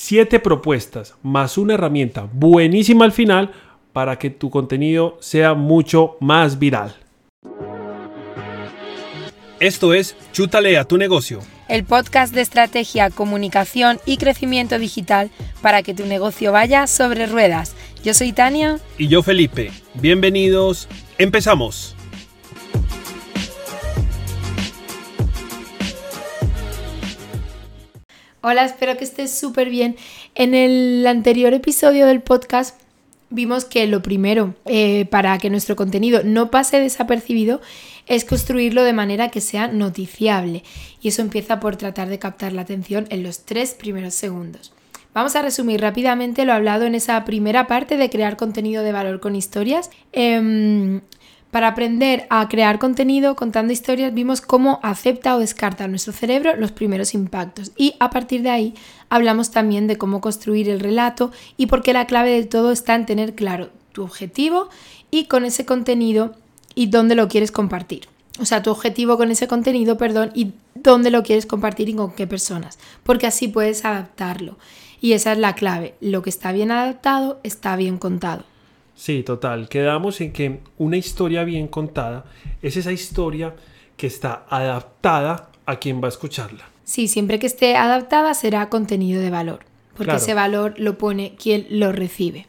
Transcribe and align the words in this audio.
siete 0.00 0.40
propuestas 0.40 1.14
más 1.22 1.58
una 1.58 1.74
herramienta 1.74 2.26
buenísima 2.32 3.04
al 3.04 3.12
final 3.12 3.52
para 3.92 4.18
que 4.18 4.30
tu 4.30 4.48
contenido 4.48 5.18
sea 5.20 5.52
mucho 5.52 6.16
más 6.20 6.58
viral. 6.58 6.94
Esto 9.60 9.92
es 9.92 10.16
Chútale 10.32 10.78
a 10.78 10.84
tu 10.84 10.96
negocio. 10.96 11.40
El 11.68 11.84
podcast 11.84 12.34
de 12.34 12.40
estrategia, 12.40 13.10
comunicación 13.10 14.00
y 14.06 14.16
crecimiento 14.16 14.78
digital 14.78 15.30
para 15.60 15.82
que 15.82 15.92
tu 15.92 16.06
negocio 16.06 16.50
vaya 16.50 16.86
sobre 16.86 17.26
ruedas. 17.26 17.76
Yo 18.02 18.14
soy 18.14 18.32
Tania. 18.32 18.78
Y 18.96 19.08
yo 19.08 19.22
Felipe. 19.22 19.70
Bienvenidos. 19.94 20.88
Empezamos. 21.18 21.94
Hola, 28.42 28.64
espero 28.64 28.96
que 28.96 29.04
estés 29.04 29.38
súper 29.38 29.68
bien. 29.68 29.96
En 30.34 30.54
el 30.54 31.06
anterior 31.06 31.52
episodio 31.52 32.06
del 32.06 32.22
podcast 32.22 32.80
vimos 33.28 33.66
que 33.66 33.86
lo 33.86 34.00
primero 34.00 34.54
eh, 34.64 35.04
para 35.10 35.36
que 35.36 35.50
nuestro 35.50 35.76
contenido 35.76 36.22
no 36.24 36.50
pase 36.50 36.80
desapercibido 36.80 37.60
es 38.06 38.24
construirlo 38.24 38.82
de 38.82 38.94
manera 38.94 39.28
que 39.28 39.42
sea 39.42 39.68
noticiable. 39.68 40.64
Y 41.02 41.08
eso 41.08 41.20
empieza 41.20 41.60
por 41.60 41.76
tratar 41.76 42.08
de 42.08 42.18
captar 42.18 42.54
la 42.54 42.62
atención 42.62 43.06
en 43.10 43.24
los 43.24 43.44
tres 43.44 43.74
primeros 43.74 44.14
segundos. 44.14 44.72
Vamos 45.12 45.36
a 45.36 45.42
resumir 45.42 45.82
rápidamente 45.82 46.46
lo 46.46 46.54
hablado 46.54 46.86
en 46.86 46.94
esa 46.94 47.22
primera 47.26 47.66
parte 47.66 47.98
de 47.98 48.08
crear 48.08 48.38
contenido 48.38 48.82
de 48.82 48.92
valor 48.92 49.20
con 49.20 49.36
historias. 49.36 49.90
Em, 50.12 51.02
para 51.50 51.68
aprender 51.68 52.26
a 52.30 52.48
crear 52.48 52.78
contenido 52.78 53.36
contando 53.36 53.72
historias 53.72 54.14
vimos 54.14 54.40
cómo 54.40 54.80
acepta 54.82 55.34
o 55.34 55.40
descarta 55.40 55.88
nuestro 55.88 56.12
cerebro 56.12 56.56
los 56.56 56.72
primeros 56.72 57.14
impactos 57.14 57.72
y 57.76 57.94
a 58.00 58.10
partir 58.10 58.42
de 58.42 58.50
ahí 58.50 58.74
hablamos 59.08 59.50
también 59.50 59.86
de 59.86 59.98
cómo 59.98 60.20
construir 60.20 60.68
el 60.68 60.80
relato 60.80 61.32
y 61.56 61.66
por 61.66 61.82
qué 61.82 61.92
la 61.92 62.06
clave 62.06 62.30
de 62.30 62.46
todo 62.46 62.72
está 62.72 62.94
en 62.94 63.06
tener 63.06 63.34
claro 63.34 63.70
tu 63.92 64.02
objetivo 64.02 64.68
y 65.10 65.24
con 65.24 65.44
ese 65.44 65.64
contenido 65.64 66.34
y 66.74 66.86
dónde 66.86 67.14
lo 67.14 67.28
quieres 67.28 67.50
compartir. 67.50 68.08
O 68.38 68.46
sea, 68.46 68.62
tu 68.62 68.70
objetivo 68.70 69.16
con 69.16 69.30
ese 69.30 69.48
contenido, 69.48 69.98
perdón, 69.98 70.30
y 70.34 70.52
dónde 70.74 71.10
lo 71.10 71.22
quieres 71.22 71.46
compartir 71.46 71.88
y 71.88 71.94
con 71.94 72.12
qué 72.12 72.26
personas, 72.26 72.78
porque 73.02 73.26
así 73.26 73.48
puedes 73.48 73.84
adaptarlo. 73.84 74.56
Y 75.00 75.12
esa 75.12 75.32
es 75.32 75.38
la 75.38 75.54
clave. 75.54 75.94
Lo 76.00 76.22
que 76.22 76.30
está 76.30 76.52
bien 76.52 76.70
adaptado 76.70 77.40
está 77.42 77.76
bien 77.76 77.98
contado. 77.98 78.44
Sí, 79.00 79.22
total. 79.22 79.70
Quedamos 79.70 80.20
en 80.20 80.30
que 80.30 80.60
una 80.76 80.98
historia 80.98 81.42
bien 81.44 81.68
contada 81.68 82.26
es 82.60 82.76
esa 82.76 82.92
historia 82.92 83.54
que 83.96 84.06
está 84.06 84.44
adaptada 84.50 85.48
a 85.64 85.76
quien 85.76 86.02
va 86.02 86.06
a 86.06 86.10
escucharla. 86.10 86.68
Sí, 86.84 87.08
siempre 87.08 87.38
que 87.38 87.46
esté 87.46 87.76
adaptada 87.76 88.34
será 88.34 88.68
contenido 88.68 89.22
de 89.22 89.30
valor, 89.30 89.60
porque 89.96 90.16
ese 90.16 90.34
valor 90.34 90.74
lo 90.76 90.98
pone 90.98 91.34
quien 91.42 91.66
lo 91.70 91.92
recibe 91.92 92.46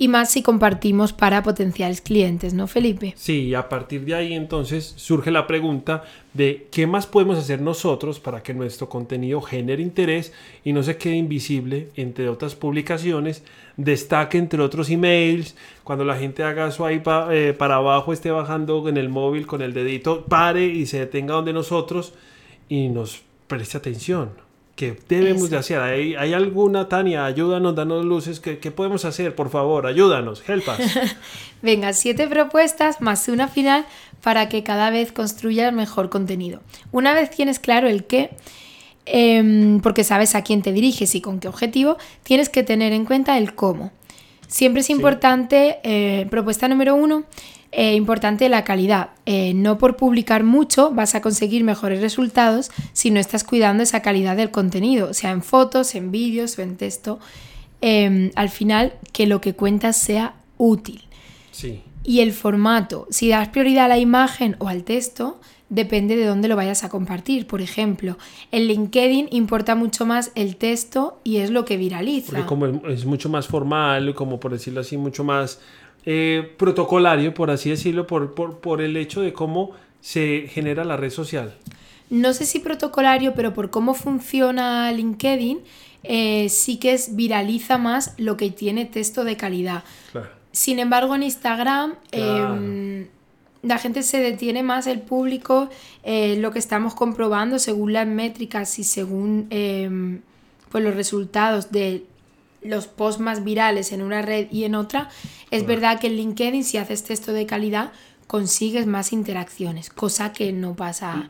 y 0.00 0.08
más 0.08 0.30
si 0.30 0.42
compartimos 0.42 1.12
para 1.12 1.42
potenciales 1.42 2.00
clientes, 2.00 2.54
¿no, 2.54 2.66
Felipe? 2.66 3.12
Sí, 3.18 3.54
a 3.54 3.68
partir 3.68 4.06
de 4.06 4.14
ahí 4.14 4.32
entonces 4.32 4.94
surge 4.96 5.30
la 5.30 5.46
pregunta 5.46 6.04
de 6.32 6.68
qué 6.70 6.86
más 6.86 7.06
podemos 7.06 7.36
hacer 7.36 7.60
nosotros 7.60 8.18
para 8.18 8.42
que 8.42 8.54
nuestro 8.54 8.88
contenido 8.88 9.42
genere 9.42 9.82
interés 9.82 10.32
y 10.64 10.72
no 10.72 10.82
se 10.82 10.96
quede 10.96 11.16
invisible 11.16 11.90
entre 11.96 12.30
otras 12.30 12.54
publicaciones, 12.54 13.44
destaque 13.76 14.38
entre 14.38 14.62
otros 14.62 14.88
emails, 14.88 15.54
cuando 15.84 16.06
la 16.06 16.16
gente 16.16 16.44
haga 16.44 16.70
su 16.70 16.86
ahí 16.86 17.02
eh, 17.30 17.54
para 17.58 17.74
abajo, 17.74 18.14
esté 18.14 18.30
bajando 18.30 18.88
en 18.88 18.96
el 18.96 19.10
móvil 19.10 19.46
con 19.46 19.60
el 19.60 19.74
dedito, 19.74 20.24
pare 20.24 20.64
y 20.64 20.86
se 20.86 21.00
detenga 21.00 21.34
donde 21.34 21.52
nosotros 21.52 22.14
y 22.70 22.88
nos 22.88 23.20
preste 23.48 23.76
atención. 23.76 24.30
¿Qué 24.80 24.96
debemos 25.10 25.50
de 25.50 25.58
hacer? 25.58 25.78
¿Hay, 25.78 26.32
alguna, 26.32 26.88
Tania? 26.88 27.26
Ayúdanos, 27.26 27.74
danos 27.74 28.02
luces. 28.02 28.40
¿Qué, 28.40 28.56
podemos 28.70 29.04
hacer? 29.04 29.34
Por 29.34 29.50
favor, 29.50 29.86
ayúdanos, 29.86 30.42
help 30.48 30.66
us. 30.68 30.98
Venga, 31.62 31.92
siete 31.92 32.26
propuestas 32.26 33.02
más 33.02 33.28
una 33.28 33.46
final 33.46 33.84
para 34.22 34.48
que 34.48 34.62
cada 34.62 34.88
vez 34.88 35.12
construyas 35.12 35.70
mejor 35.74 36.08
contenido. 36.08 36.62
Una 36.92 37.12
vez 37.12 37.28
tienes 37.28 37.58
claro 37.58 37.88
el 37.88 38.04
qué, 38.04 38.30
em, 39.04 39.80
porque 39.82 40.02
sabes 40.02 40.34
a 40.34 40.42
quién 40.44 40.62
te 40.62 40.72
diriges 40.72 41.14
y 41.14 41.20
con 41.20 41.40
qué 41.40 41.48
objetivo, 41.48 41.98
tienes 42.22 42.48
que 42.48 42.62
tener 42.62 42.94
en 42.94 43.04
cuenta 43.04 43.36
el 43.36 43.54
cómo. 43.54 43.92
Siempre 44.48 44.80
es 44.80 44.88
importante, 44.88 45.78
eh, 45.82 46.26
propuesta 46.30 46.68
número 46.68 46.94
uno, 46.94 47.24
eh, 47.72 47.94
importante 47.94 48.48
la 48.48 48.64
calidad. 48.64 49.10
Eh, 49.26 49.54
no 49.54 49.78
por 49.78 49.96
publicar 49.96 50.42
mucho 50.42 50.90
vas 50.90 51.14
a 51.14 51.20
conseguir 51.20 51.62
mejores 51.62 52.00
resultados 52.00 52.70
si 52.92 53.10
no 53.10 53.20
estás 53.20 53.44
cuidando 53.44 53.82
esa 53.82 54.02
calidad 54.02 54.36
del 54.36 54.50
contenido, 54.50 55.14
sea 55.14 55.30
en 55.30 55.42
fotos, 55.42 55.94
en 55.94 56.10
vídeos 56.10 56.58
o 56.58 56.62
en 56.62 56.76
texto. 56.76 57.20
Em, 57.80 58.32
al 58.34 58.50
final, 58.50 58.94
que 59.12 59.26
lo 59.26 59.40
que 59.40 59.54
cuentas 59.54 59.96
sea 59.96 60.34
útil. 60.58 61.02
Sí. 61.52 61.82
Y 62.02 62.20
el 62.20 62.32
formato, 62.32 63.06
si 63.10 63.28
das 63.28 63.48
prioridad 63.48 63.84
a 63.84 63.88
la 63.88 63.98
imagen 63.98 64.56
o 64.58 64.68
al 64.68 64.84
texto, 64.84 65.40
depende 65.68 66.16
de 66.16 66.26
dónde 66.26 66.48
lo 66.48 66.56
vayas 66.56 66.82
a 66.84 66.88
compartir. 66.88 67.46
Por 67.46 67.62
ejemplo, 67.62 68.18
en 68.50 68.66
LinkedIn 68.66 69.28
importa 69.30 69.74
mucho 69.74 70.04
más 70.04 70.32
el 70.34 70.56
texto 70.56 71.20
y 71.24 71.36
es 71.36 71.50
lo 71.50 71.64
que 71.64 71.76
viraliza. 71.76 72.32
Porque 72.32 72.46
como 72.46 72.66
es 72.88 73.06
mucho 73.06 73.28
más 73.28 73.46
formal, 73.46 74.14
como 74.14 74.40
por 74.40 74.52
decirlo 74.52 74.80
así, 74.80 74.96
mucho 74.96 75.24
más 75.24 75.60
eh, 76.06 76.54
protocolario, 76.56 77.34
por 77.34 77.50
así 77.50 77.70
decirlo, 77.70 78.06
por, 78.06 78.34
por, 78.34 78.80
el 78.80 78.96
hecho 78.96 79.20
de 79.20 79.32
cómo 79.32 79.72
se 80.00 80.46
genera 80.48 80.84
la 80.84 80.96
red 80.96 81.10
social. 81.10 81.56
No 82.08 82.32
sé 82.32 82.46
si 82.46 82.58
protocolario, 82.58 83.34
pero 83.34 83.52
por 83.52 83.70
cómo 83.70 83.94
funciona 83.94 84.90
LinkedIn, 84.92 85.60
eh, 86.02 86.48
sí 86.48 86.78
que 86.78 86.92
es 86.92 87.14
viraliza 87.14 87.78
más 87.78 88.14
lo 88.16 88.36
que 88.36 88.50
tiene 88.50 88.86
texto 88.86 89.24
de 89.24 89.36
calidad. 89.36 89.84
Sin 90.52 90.78
embargo, 90.78 91.14
en 91.14 91.22
Instagram 91.22 91.94
em, 92.10 93.06
la 93.62 93.78
gente 93.78 94.02
se 94.02 94.18
detiene 94.18 94.62
más, 94.62 94.86
el 94.86 95.00
público, 95.00 95.68
eh, 96.02 96.36
lo 96.38 96.50
que 96.50 96.58
estamos 96.58 96.94
comprobando 96.94 97.58
según 97.58 97.92
las 97.92 98.06
métricas 98.06 98.78
y 98.78 98.84
según 98.84 99.46
em, 99.50 100.22
pues 100.70 100.82
los 100.82 100.94
resultados 100.94 101.70
de 101.70 102.04
los 102.62 102.86
posts 102.86 103.20
más 103.20 103.44
virales 103.44 103.92
en 103.92 104.02
una 104.02 104.22
red 104.22 104.48
y 104.50 104.64
en 104.64 104.74
otra, 104.74 105.08
es 105.50 105.66
verdad 105.66 105.98
que 105.98 106.08
en 106.08 106.16
LinkedIn 106.16 106.64
si 106.64 106.78
haces 106.78 107.04
texto 107.04 107.32
de 107.32 107.46
calidad 107.46 107.92
consigues 108.30 108.86
más 108.86 109.12
interacciones, 109.12 109.90
cosa 109.90 110.32
que 110.32 110.52
no 110.52 110.76
pasa 110.76 111.28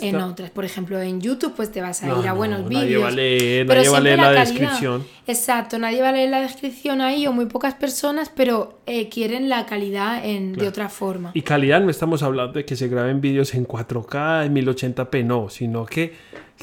en 0.00 0.14
otras. 0.14 0.50
Por 0.50 0.64
ejemplo, 0.64 1.00
en 1.00 1.20
YouTube 1.20 1.54
pues 1.56 1.72
te 1.72 1.80
vas 1.80 2.04
a 2.04 2.20
ir 2.20 2.28
a 2.28 2.34
buenos 2.34 2.68
vídeos. 2.68 2.84
Nadie 2.84 2.98
va 2.98 3.08
a 3.08 4.00
leer, 4.00 4.16
la, 4.16 4.30
descripción. 4.30 5.04
Exacto, 5.26 5.76
nadie 5.80 6.02
va 6.02 6.10
a 6.10 6.12
leer 6.12 6.30
la 6.30 6.40
descripción 6.40 7.00
ahí 7.00 7.26
o 7.26 7.32
muy 7.32 7.46
pocas 7.46 7.74
personas, 7.74 8.30
pero 8.32 8.78
eh, 8.86 9.08
quieren 9.08 9.48
la 9.48 9.66
calidad 9.66 10.24
en, 10.24 10.52
de 10.52 10.68
otra 10.68 10.88
forma. 10.88 11.32
Y 11.34 11.42
calidad 11.42 11.80
no 11.80 11.90
estamos 11.90 12.22
hablando 12.22 12.52
de 12.52 12.64
que 12.64 12.76
se 12.76 12.86
graben 12.86 13.20
vídeos 13.20 13.52
en 13.54 13.66
4K, 13.66 14.46
en 14.46 14.54
1080p, 14.54 15.24
no, 15.24 15.48
sino 15.48 15.84
que, 15.84 16.14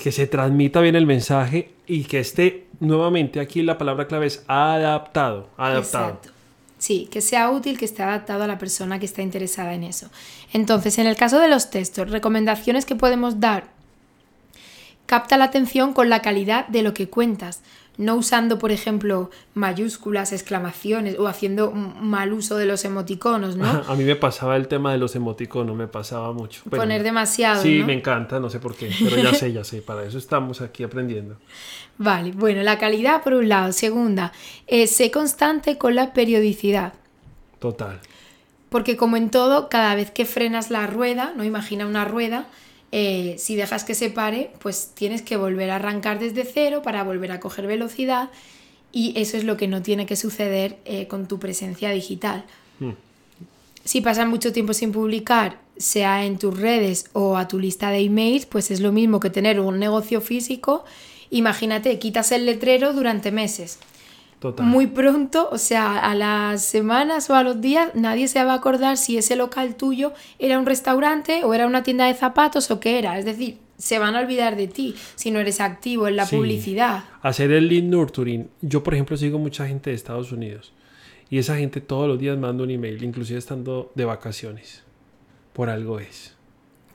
que 0.01 0.13
se 0.13 0.27
transmita 0.27 0.79
bien 0.79 0.95
el 0.95 1.05
mensaje 1.05 1.71
y 1.87 2.05
que 2.05 2.21
esté 2.21 2.67
nuevamente 2.79 3.41
aquí 3.41 3.61
la 3.61 3.77
palabra 3.77 4.07
clave 4.07 4.27
es 4.27 4.45
adaptado, 4.47 5.49
adaptado. 5.57 6.07
Exacto. 6.07 6.32
Sí, 6.83 7.07
que 7.09 7.21
sea 7.21 7.49
útil, 7.49 7.77
que 7.77 7.85
esté 7.85 8.03
adaptado 8.03 8.43
a 8.43 8.47
la 8.47 8.57
persona 8.57 8.99
que 8.99 9.05
está 9.05 9.21
interesada 9.21 9.73
en 9.73 9.85
eso. 9.85 10.09
Entonces, 10.51 10.97
en 10.97 11.07
el 11.07 11.15
caso 11.15 11.39
de 11.39 11.47
los 11.47 11.69
textos, 11.69 12.11
recomendaciones 12.11 12.83
que 12.83 12.93
podemos 12.93 13.39
dar. 13.39 13.69
Capta 15.05 15.37
la 15.37 15.45
atención 15.45 15.93
con 15.93 16.09
la 16.09 16.21
calidad 16.21 16.67
de 16.67 16.81
lo 16.81 16.93
que 16.93 17.07
cuentas 17.07 17.61
no 17.97 18.15
usando, 18.15 18.57
por 18.57 18.71
ejemplo, 18.71 19.29
mayúsculas, 19.53 20.33
exclamaciones 20.33 21.17
o 21.19 21.27
haciendo 21.27 21.71
mal 21.71 22.33
uso 22.33 22.57
de 22.57 22.65
los 22.65 22.85
emoticonos, 22.85 23.55
¿no? 23.55 23.65
A 23.87 23.95
mí 23.95 24.03
me 24.03 24.15
pasaba 24.15 24.55
el 24.55 24.67
tema 24.67 24.91
de 24.91 24.97
los 24.97 25.15
emoticonos, 25.15 25.75
me 25.75 25.87
pasaba 25.87 26.33
mucho. 26.33 26.63
Poner 26.69 27.03
demasiado. 27.03 27.61
Sí, 27.61 27.83
me 27.83 27.93
encanta, 27.93 28.39
no 28.39 28.49
sé 28.49 28.59
por 28.59 28.75
qué, 28.75 28.91
pero 29.03 29.17
ya 29.17 29.33
sé, 29.33 29.53
ya 29.53 29.63
sé, 29.63 29.81
para 29.81 30.03
eso 30.03 30.17
estamos 30.17 30.61
aquí 30.61 30.83
aprendiendo. 30.83 31.37
Vale, 31.97 32.31
bueno, 32.31 32.63
la 32.63 32.79
calidad 32.79 33.21
por 33.23 33.33
un 33.33 33.47
lado. 33.47 33.71
Segunda, 33.71 34.31
eh, 34.65 34.87
sé 34.87 35.11
constante 35.11 35.77
con 35.77 35.95
la 35.95 36.13
periodicidad. 36.13 36.93
Total. 37.59 37.99
Porque 38.69 38.97
como 38.97 39.17
en 39.17 39.29
todo, 39.29 39.69
cada 39.69 39.93
vez 39.93 40.09
que 40.09 40.25
frenas 40.25 40.71
la 40.71 40.87
rueda, 40.87 41.33
no 41.35 41.43
imagina 41.43 41.85
una 41.85 42.05
rueda, 42.05 42.47
eh, 42.95 43.37
si 43.39 43.55
dejas 43.55 43.83
que 43.85 43.95
se 43.95 44.11
pare, 44.11 44.51
pues 44.59 44.91
tienes 44.93 45.23
que 45.23 45.35
volver 45.35 45.71
a 45.71 45.77
arrancar 45.77 46.19
desde 46.19 46.45
cero 46.45 46.83
para 46.83 47.03
volver 47.03 47.31
a 47.31 47.39
coger 47.39 47.65
velocidad 47.65 48.29
y 48.91 49.19
eso 49.19 49.35
es 49.35 49.45
lo 49.45 49.57
que 49.57 49.67
no 49.67 49.81
tiene 49.81 50.05
que 50.05 50.15
suceder 50.15 50.77
eh, 50.85 51.07
con 51.07 51.27
tu 51.27 51.39
presencia 51.39 51.89
digital. 51.89 52.45
Hmm. 52.79 52.91
Si 53.83 54.01
pasas 54.01 54.27
mucho 54.27 54.53
tiempo 54.53 54.75
sin 54.75 54.91
publicar, 54.91 55.57
sea 55.75 56.23
en 56.23 56.37
tus 56.37 56.55
redes 56.55 57.05
o 57.13 57.35
a 57.35 57.47
tu 57.47 57.57
lista 57.57 57.89
de 57.89 57.97
emails, 57.97 58.45
pues 58.45 58.69
es 58.69 58.79
lo 58.79 58.91
mismo 58.91 59.19
que 59.19 59.31
tener 59.31 59.59
un 59.59 59.79
negocio 59.79 60.21
físico. 60.21 60.85
Imagínate, 61.31 61.97
quitas 61.97 62.31
el 62.31 62.45
letrero 62.45 62.93
durante 62.93 63.31
meses 63.31 63.79
muy 64.59 64.87
pronto, 64.87 65.49
o 65.51 65.57
sea, 65.57 65.97
a 65.99 66.15
las 66.15 66.63
semanas 66.63 67.29
o 67.29 67.35
a 67.35 67.43
los 67.43 67.61
días, 67.61 67.89
nadie 67.95 68.27
se 68.27 68.43
va 68.43 68.53
a 68.53 68.55
acordar 68.55 68.97
si 68.97 69.17
ese 69.17 69.35
local 69.35 69.75
tuyo 69.75 70.13
era 70.39 70.59
un 70.59 70.65
restaurante 70.65 71.43
o 71.43 71.53
era 71.53 71.65
una 71.67 71.83
tienda 71.83 72.05
de 72.07 72.13
zapatos 72.13 72.69
o 72.71 72.79
qué 72.79 72.99
era. 72.99 73.17
Es 73.17 73.25
decir, 73.25 73.57
se 73.77 73.99
van 73.99 74.15
a 74.15 74.19
olvidar 74.21 74.55
de 74.55 74.67
ti 74.67 74.95
si 75.15 75.31
no 75.31 75.39
eres 75.39 75.59
activo 75.59 76.07
en 76.07 76.15
la 76.15 76.25
Sí. 76.25 76.35
publicidad. 76.35 77.03
Hacer 77.21 77.51
el 77.51 77.67
lead 77.67 77.83
nurturing. 77.83 78.49
Yo, 78.61 78.83
por 78.83 78.93
ejemplo, 78.93 79.17
sigo 79.17 79.39
mucha 79.39 79.67
gente 79.67 79.89
de 79.89 79.95
Estados 79.95 80.31
Unidos. 80.31 80.73
Y 81.29 81.39
esa 81.39 81.57
gente 81.57 81.81
todos 81.81 82.07
los 82.07 82.19
días 82.19 82.37
manda 82.37 82.63
un 82.63 82.69
email, 82.69 83.03
inclusive 83.03 83.39
estando 83.39 83.91
de 83.95 84.05
vacaciones. 84.05 84.83
Por 85.53 85.69
algo 85.69 85.99
es. 85.99 86.35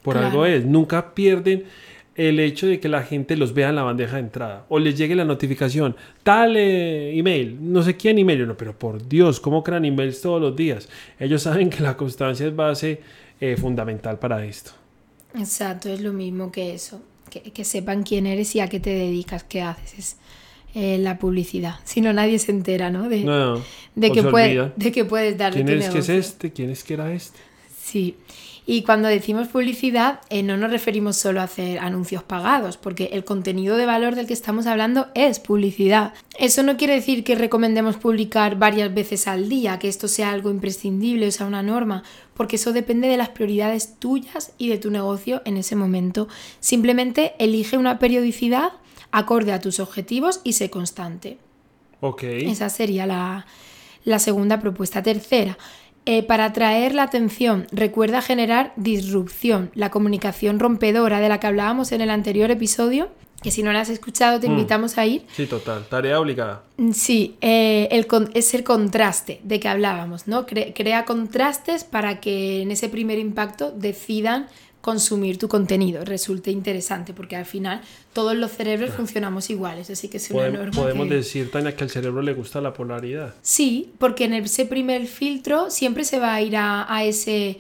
Por 0.02 0.14
Claro. 0.14 0.28
algo 0.28 0.46
es. 0.46 0.64
Nunca 0.64 1.12
pierden 1.14 1.64
el 2.18 2.40
hecho 2.40 2.66
de 2.66 2.80
que 2.80 2.88
la 2.88 3.02
gente 3.04 3.36
los 3.36 3.54
vea 3.54 3.70
en 3.70 3.76
la 3.76 3.84
bandeja 3.84 4.16
de 4.16 4.22
entrada. 4.22 4.66
O 4.68 4.78
les 4.78 4.98
llegue 4.98 5.14
la 5.14 5.24
notificación. 5.24 5.96
Tal 6.24 6.56
eh, 6.56 7.16
email. 7.16 7.56
No 7.60 7.82
sé 7.82 7.96
quién 7.96 8.18
email. 8.18 8.46
No, 8.46 8.56
pero 8.56 8.76
por 8.78 9.08
Dios, 9.08 9.38
¿cómo 9.40 9.62
crean 9.62 9.84
emails 9.84 10.20
todos 10.20 10.40
los 10.42 10.54
días? 10.56 10.88
Ellos 11.20 11.42
saben 11.44 11.70
que 11.70 11.80
la 11.82 11.96
constancia 11.96 12.46
es 12.46 12.54
base 12.54 13.00
eh, 13.40 13.56
fundamental 13.56 14.18
para 14.18 14.44
esto. 14.44 14.72
Exacto, 15.38 15.88
es 15.88 16.00
lo 16.00 16.12
mismo 16.12 16.50
que 16.50 16.74
eso. 16.74 17.00
Que, 17.30 17.40
que 17.40 17.64
sepan 17.64 18.02
quién 18.02 18.26
eres 18.26 18.54
y 18.56 18.60
a 18.60 18.68
qué 18.68 18.80
te 18.80 18.90
dedicas, 18.90 19.44
qué 19.44 19.62
haces. 19.62 19.98
Es 19.98 20.16
eh, 20.74 20.98
la 20.98 21.18
publicidad. 21.18 21.76
Si 21.84 22.00
no, 22.00 22.12
nadie 22.12 22.38
se 22.40 22.50
entera, 22.50 22.90
¿no? 22.90 23.08
De, 23.08 23.22
No, 23.22 23.62
de, 23.94 24.10
que 24.10 24.22
puede- 24.24 24.72
de 24.76 24.92
que 24.92 25.04
puedes 25.04 25.38
darle 25.38 25.64
¿Quién 25.64 25.78
es 25.78 25.88
que 25.88 25.98
es 26.00 26.08
este? 26.08 26.52
¿Quién 26.52 26.70
es 26.70 26.82
que 26.84 26.94
era 26.94 27.12
este? 27.12 27.38
Sí. 27.80 28.16
Y 28.70 28.82
cuando 28.82 29.08
decimos 29.08 29.48
publicidad, 29.48 30.20
eh, 30.28 30.42
no 30.42 30.58
nos 30.58 30.70
referimos 30.70 31.16
solo 31.16 31.40
a 31.40 31.44
hacer 31.44 31.78
anuncios 31.78 32.22
pagados, 32.22 32.76
porque 32.76 33.08
el 33.14 33.24
contenido 33.24 33.78
de 33.78 33.86
valor 33.86 34.14
del 34.14 34.26
que 34.26 34.34
estamos 34.34 34.66
hablando 34.66 35.06
es 35.14 35.40
publicidad. 35.40 36.12
Eso 36.38 36.62
no 36.62 36.76
quiere 36.76 36.92
decir 36.92 37.24
que 37.24 37.34
recomendemos 37.34 37.96
publicar 37.96 38.58
varias 38.58 38.92
veces 38.92 39.26
al 39.26 39.48
día, 39.48 39.78
que 39.78 39.88
esto 39.88 40.06
sea 40.06 40.32
algo 40.32 40.50
imprescindible, 40.50 41.28
o 41.28 41.30
sea, 41.30 41.46
una 41.46 41.62
norma, 41.62 42.02
porque 42.34 42.56
eso 42.56 42.74
depende 42.74 43.08
de 43.08 43.16
las 43.16 43.30
prioridades 43.30 43.94
tuyas 43.98 44.52
y 44.58 44.68
de 44.68 44.76
tu 44.76 44.90
negocio 44.90 45.40
en 45.46 45.56
ese 45.56 45.74
momento. 45.74 46.28
Simplemente 46.60 47.32
elige 47.38 47.78
una 47.78 47.98
periodicidad 47.98 48.72
acorde 49.12 49.54
a 49.54 49.60
tus 49.60 49.80
objetivos 49.80 50.42
y 50.44 50.52
sé 50.52 50.68
constante. 50.68 51.38
Ok. 52.00 52.22
Esa 52.22 52.68
sería 52.68 53.06
la, 53.06 53.46
la 54.04 54.18
segunda 54.18 54.60
propuesta. 54.60 55.02
Tercera, 55.02 55.56
eh, 56.10 56.22
para 56.22 56.46
atraer 56.46 56.94
la 56.94 57.02
atención, 57.02 57.66
recuerda 57.70 58.22
generar 58.22 58.72
disrupción, 58.76 59.70
la 59.74 59.90
comunicación 59.90 60.58
rompedora 60.58 61.20
de 61.20 61.28
la 61.28 61.38
que 61.38 61.46
hablábamos 61.46 61.92
en 61.92 62.00
el 62.00 62.08
anterior 62.08 62.50
episodio, 62.50 63.10
que 63.42 63.50
si 63.50 63.62
no 63.62 63.72
la 63.72 63.80
has 63.82 63.90
escuchado 63.90 64.40
te 64.40 64.48
Mm. 64.48 64.52
invitamos 64.52 64.96
a 64.98 65.04
ir. 65.06 65.24
Sí, 65.32 65.46
total. 65.46 65.86
Tarea 65.88 66.18
obligada. 66.18 66.62
Mm, 66.78 66.92
Sí, 66.92 67.36
eh, 67.40 67.88
el 67.92 68.06
con- 68.06 68.30
es 68.34 68.54
el 68.54 68.64
contraste 68.64 69.40
de 69.44 69.60
que 69.60 69.68
hablábamos, 69.68 70.26
¿no? 70.26 70.46
Cre- 70.46 70.72
crea 70.74 71.04
contrastes 71.04 71.84
para 71.84 72.20
que 72.20 72.62
en 72.62 72.70
ese 72.70 72.88
primer 72.88 73.18
impacto 73.18 73.70
decidan 73.70 74.46
consumir 74.80 75.38
tu 75.38 75.48
contenido, 75.48 76.04
resulte 76.04 76.50
interesante, 76.50 77.12
porque 77.12 77.36
al 77.36 77.44
final 77.46 77.80
todos 78.12 78.34
los 78.36 78.52
cerebros 78.52 78.90
funcionamos 78.94 79.50
iguales, 79.50 79.90
así 79.90 80.08
que 80.08 80.18
es 80.18 80.30
una 80.30 80.48
norma 80.48 80.70
podemos 80.72 81.08
que- 81.08 81.14
decir, 81.16 81.50
Tania, 81.50 81.74
que 81.76 81.84
al 81.84 81.90
cerebro 81.90 82.22
le 82.22 82.32
gusta 82.32 82.60
la 82.60 82.72
polaridad. 82.72 83.34
Sí, 83.42 83.92
porque 83.98 84.24
en 84.24 84.34
ese 84.34 84.66
primer 84.66 85.06
filtro 85.06 85.70
siempre 85.70 86.04
se 86.04 86.18
va 86.18 86.34
a 86.34 86.42
ir 86.42 86.56
a, 86.56 86.92
a 86.92 87.04
ese 87.04 87.58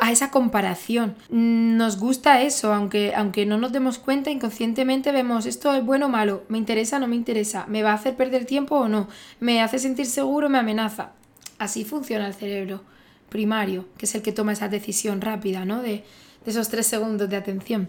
a 0.00 0.10
esa 0.10 0.32
comparación. 0.32 1.14
Nos 1.30 1.98
gusta 2.00 2.42
eso, 2.42 2.74
aunque, 2.74 3.14
aunque 3.14 3.46
no 3.46 3.58
nos 3.58 3.70
demos 3.70 3.98
cuenta, 4.00 4.28
inconscientemente 4.32 5.12
vemos 5.12 5.46
esto 5.46 5.72
es 5.72 5.84
bueno 5.84 6.06
o 6.06 6.08
malo, 6.08 6.42
me 6.48 6.58
interesa 6.58 6.96
o 6.96 7.00
no 7.00 7.06
me 7.06 7.14
interesa, 7.14 7.64
me 7.68 7.84
va 7.84 7.92
a 7.92 7.94
hacer 7.94 8.16
perder 8.16 8.44
tiempo 8.44 8.74
o 8.76 8.88
no, 8.88 9.06
me 9.38 9.62
hace 9.62 9.78
sentir 9.78 10.06
seguro 10.06 10.48
o 10.48 10.50
me 10.50 10.58
amenaza. 10.58 11.12
Así 11.58 11.84
funciona 11.84 12.26
el 12.26 12.34
cerebro 12.34 12.82
primario, 13.28 13.84
que 13.96 14.06
es 14.06 14.14
el 14.16 14.22
que 14.22 14.32
toma 14.32 14.52
esa 14.52 14.68
decisión 14.68 15.20
rápida, 15.20 15.64
¿no? 15.64 15.80
De, 15.80 16.02
de 16.44 16.50
esos 16.50 16.68
tres 16.68 16.86
segundos 16.86 17.28
de 17.28 17.36
atención. 17.36 17.88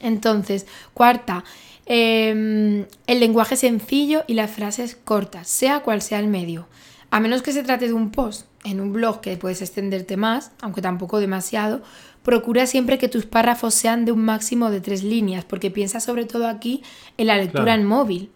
Entonces, 0.00 0.66
cuarta, 0.94 1.44
eh, 1.86 2.86
el 3.06 3.20
lenguaje 3.20 3.56
sencillo 3.56 4.24
y 4.26 4.34
las 4.34 4.50
frases 4.50 4.96
cortas, 5.04 5.48
sea 5.48 5.80
cual 5.80 6.02
sea 6.02 6.18
el 6.20 6.26
medio. 6.28 6.66
A 7.10 7.20
menos 7.20 7.42
que 7.42 7.52
se 7.52 7.62
trate 7.62 7.86
de 7.86 7.92
un 7.92 8.10
post 8.10 8.46
en 8.64 8.80
un 8.80 8.92
blog 8.92 9.20
que 9.20 9.36
puedes 9.36 9.62
extenderte 9.62 10.16
más, 10.16 10.50
aunque 10.60 10.82
tampoco 10.82 11.20
demasiado, 11.20 11.82
procura 12.24 12.66
siempre 12.66 12.98
que 12.98 13.08
tus 13.08 13.26
párrafos 13.26 13.74
sean 13.74 14.04
de 14.04 14.10
un 14.12 14.24
máximo 14.24 14.70
de 14.70 14.80
tres 14.80 15.04
líneas, 15.04 15.44
porque 15.44 15.70
piensa 15.70 16.00
sobre 16.00 16.24
todo 16.24 16.48
aquí 16.48 16.82
en 17.16 17.28
la 17.28 17.36
lectura 17.36 17.64
Claro. 17.64 17.80
en 17.82 17.86
móvil. 17.86 18.30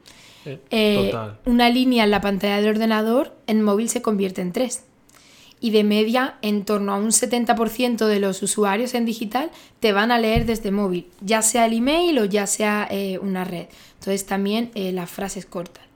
Eh, 0.47 0.61
Eh, 0.71 1.13
una 1.45 1.69
línea 1.69 2.05
en 2.05 2.11
la 2.11 2.21
pantalla 2.21 2.57
del 2.59 2.69
ordenador, 2.69 3.37
en 3.47 3.63
móvil 3.63 3.89
se 3.89 4.01
convierte 4.01 4.41
en 4.43 4.53
tres. 4.53 4.85
Y 5.61 5.71
de 5.71 5.85
media, 5.85 6.37
en 6.43 6.65
torno 6.65 6.93
a 6.93 6.97
un 6.97 7.11
70% 7.11 8.07
de 8.07 8.21
los 8.21 8.43
usuarios 8.43 8.95
en 8.95 9.05
digital 9.05 9.51
te 9.79 9.93
van 9.93 10.11
a 10.11 10.19
leer 10.19 10.47
desde 10.47 10.71
móvil, 10.71 11.07
ya 11.21 11.43
sea 11.43 11.67
el 11.67 11.75
email 11.75 12.19
o 12.19 12.25
ya 12.25 12.47
sea 12.47 12.89
eh, 12.91 13.19
una 13.19 13.45
red. 13.45 13.67
Entonces 13.99 14.25
también 14.25 14.71
eh, 14.75 14.93
las 14.93 15.11
frases 15.11 15.45
cortas. 15.45 15.91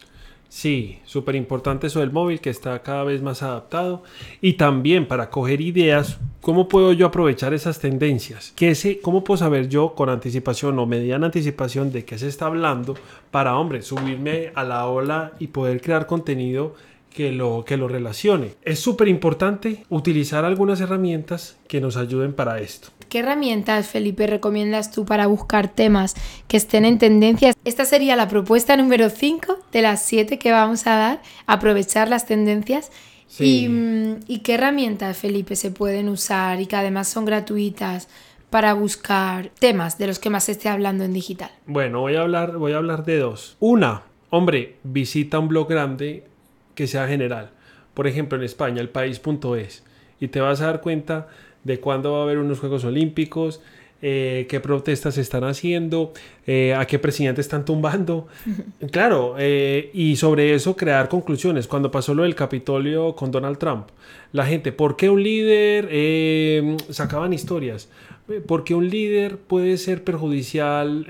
Sí, 0.54 1.00
súper 1.04 1.34
importante 1.34 1.88
eso 1.88 1.98
del 1.98 2.12
móvil 2.12 2.40
que 2.40 2.48
está 2.48 2.80
cada 2.80 3.02
vez 3.02 3.20
más 3.20 3.42
adaptado. 3.42 4.04
Y 4.40 4.52
también 4.52 5.08
para 5.08 5.28
coger 5.28 5.60
ideas, 5.60 6.20
¿cómo 6.40 6.68
puedo 6.68 6.92
yo 6.92 7.06
aprovechar 7.06 7.52
esas 7.52 7.80
tendencias? 7.80 8.52
¿Qué 8.54 8.76
se, 8.76 9.00
¿Cómo 9.00 9.24
puedo 9.24 9.38
saber 9.38 9.68
yo 9.68 9.96
con 9.96 10.10
anticipación 10.10 10.78
o 10.78 10.86
mediana 10.86 11.26
anticipación 11.26 11.90
de 11.90 12.04
qué 12.04 12.18
se 12.18 12.28
está 12.28 12.46
hablando 12.46 12.94
para, 13.32 13.56
hombre, 13.56 13.82
subirme 13.82 14.52
a 14.54 14.62
la 14.62 14.86
ola 14.86 15.32
y 15.40 15.48
poder 15.48 15.80
crear 15.80 16.06
contenido 16.06 16.76
que 17.14 17.32
lo, 17.32 17.64
que 17.64 17.78
lo 17.78 17.88
relacione? 17.88 18.56
Es 18.62 18.80
súper 18.80 19.08
importante 19.08 19.86
utilizar 19.88 20.44
algunas 20.44 20.80
herramientas 20.80 21.56
que 21.68 21.80
nos 21.80 21.96
ayuden 21.96 22.34
para 22.34 22.58
esto. 22.58 22.88
¿Qué 23.08 23.20
herramientas, 23.20 23.86
Felipe, 23.86 24.26
recomiendas 24.26 24.90
tú 24.90 25.06
para 25.06 25.28
buscar 25.28 25.68
temas 25.68 26.14
que 26.48 26.56
estén 26.56 26.84
en 26.84 26.98
tendencias? 26.98 27.54
Esta 27.64 27.84
sería 27.84 28.16
la 28.16 28.28
propuesta 28.28 28.76
número 28.76 29.08
5 29.08 29.58
de 29.72 29.82
las 29.82 30.02
7 30.02 30.38
que 30.38 30.50
vamos 30.50 30.86
a 30.86 30.96
dar, 30.96 31.22
aprovechar 31.46 32.08
las 32.08 32.26
tendencias. 32.26 32.90
Sí. 33.28 33.64
Y, 33.64 33.68
mm, 33.68 34.20
¿Y 34.26 34.40
qué 34.40 34.54
herramientas, 34.54 35.16
Felipe, 35.16 35.54
se 35.54 35.70
pueden 35.70 36.08
usar 36.08 36.60
y 36.60 36.66
que 36.66 36.76
además 36.76 37.08
son 37.08 37.24
gratuitas 37.24 38.08
para 38.50 38.74
buscar 38.74 39.50
temas 39.60 39.98
de 39.98 40.08
los 40.08 40.18
que 40.18 40.30
más 40.30 40.44
se 40.44 40.52
esté 40.52 40.68
hablando 40.68 41.04
en 41.04 41.12
digital? 41.12 41.50
Bueno, 41.66 42.00
voy 42.00 42.16
a 42.16 42.22
hablar, 42.22 42.56
voy 42.56 42.72
a 42.72 42.78
hablar 42.78 43.04
de 43.04 43.18
dos. 43.18 43.56
Una, 43.60 44.02
hombre, 44.30 44.76
visita 44.82 45.38
un 45.38 45.46
blog 45.46 45.68
grande 45.68 46.24
que 46.74 46.86
sea 46.86 47.08
general. 47.08 47.50
Por 47.94 48.06
ejemplo, 48.06 48.36
en 48.38 48.44
España, 48.44 48.80
el 48.80 48.88
país.es. 48.88 49.84
Y 50.20 50.28
te 50.28 50.40
vas 50.40 50.60
a 50.60 50.66
dar 50.66 50.80
cuenta 50.80 51.28
de 51.64 51.80
cuándo 51.80 52.12
va 52.12 52.20
a 52.20 52.22
haber 52.22 52.38
unos 52.38 52.60
Juegos 52.60 52.84
Olímpicos, 52.84 53.60
eh, 54.02 54.46
qué 54.50 54.60
protestas 54.60 55.14
se 55.14 55.22
están 55.22 55.44
haciendo, 55.44 56.12
eh, 56.46 56.74
a 56.74 56.86
qué 56.86 56.98
presidente 56.98 57.40
están 57.40 57.64
tumbando. 57.64 58.28
Claro, 58.90 59.36
eh, 59.38 59.90
y 59.94 60.16
sobre 60.16 60.54
eso 60.54 60.76
crear 60.76 61.08
conclusiones. 61.08 61.66
Cuando 61.66 61.90
pasó 61.90 62.14
lo 62.14 62.24
del 62.24 62.34
Capitolio 62.34 63.14
con 63.16 63.30
Donald 63.30 63.56
Trump, 63.58 63.88
la 64.32 64.44
gente, 64.44 64.72
¿por 64.72 64.96
qué 64.96 65.08
un 65.08 65.22
líder? 65.22 65.88
Eh, 65.90 66.76
sacaban 66.90 67.32
historias. 67.32 67.88
Eh, 68.28 68.42
Porque 68.46 68.74
un 68.74 68.90
líder 68.90 69.38
puede 69.38 69.78
ser 69.78 70.04
perjudicial 70.04 71.06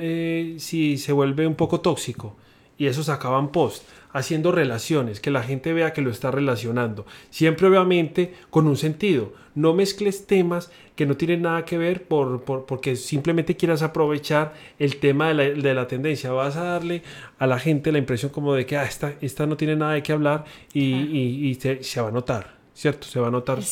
si 0.58 0.98
se 0.98 1.12
vuelve 1.12 1.46
un 1.46 1.54
poco 1.56 1.80
tóxico. 1.80 2.36
Y 2.76 2.86
eso 2.86 3.02
sacaban 3.02 3.52
post, 3.52 3.84
haciendo 4.12 4.50
relaciones, 4.52 5.20
que 5.20 5.30
la 5.30 5.42
gente 5.42 5.72
vea 5.72 5.92
que 5.92 6.02
lo 6.02 6.10
está 6.10 6.30
relacionando. 6.30 7.06
Siempre 7.30 7.68
obviamente 7.68 8.34
con 8.50 8.66
un 8.66 8.76
sentido. 8.76 9.32
No 9.54 9.72
mezcles 9.74 10.26
temas 10.26 10.70
que 10.96 11.06
no 11.06 11.16
tienen 11.16 11.42
nada 11.42 11.64
que 11.64 11.78
ver 11.78 12.02
por, 12.08 12.42
por- 12.42 12.66
porque 12.66 12.96
simplemente 12.96 13.56
quieras 13.56 13.82
aprovechar 13.82 14.54
el 14.80 14.96
tema 14.96 15.28
de 15.28 15.34
la, 15.34 15.42
de 15.44 15.74
la 15.74 15.86
tendencia. 15.86 16.32
Vas 16.32 16.56
a 16.56 16.64
darle 16.64 17.02
a 17.38 17.46
la 17.46 17.58
gente 17.60 17.92
la 17.92 17.98
impresión 17.98 18.32
como 18.32 18.54
de 18.54 18.66
que 18.66 18.76
ah, 18.76 18.84
esta, 18.84 19.14
esta 19.20 19.46
no 19.46 19.56
tiene 19.56 19.76
nada 19.76 19.92
de 19.92 20.02
qué 20.02 20.12
hablar 20.12 20.44
y, 20.72 20.80
y- 20.94 21.46
y 21.48 21.54
se, 21.54 21.82
se 21.84 22.00
va 22.00 22.08
a 22.08 22.12
notar. 22.12 22.54
¿Cierto? 22.74 23.06
Se 23.06 23.20
va 23.20 23.28
a 23.28 23.30
notar 23.30 23.62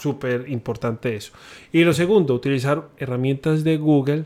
súper 0.00 0.46
importante 0.48 1.14
eso. 1.14 1.32
Y 1.72 1.84
lo 1.84 1.92
segundo, 1.92 2.32
utilizar 2.32 2.88
herramientas 2.96 3.64
de 3.64 3.76
Google 3.76 4.24